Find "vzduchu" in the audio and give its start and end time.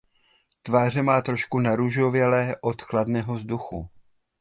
3.33-3.89